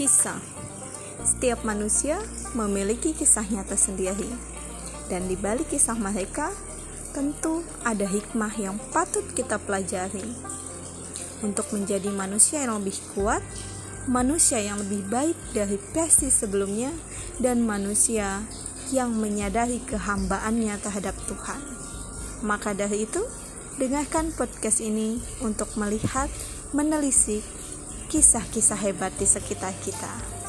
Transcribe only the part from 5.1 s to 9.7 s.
Dan di balik kisah mereka Tentu ada hikmah yang patut kita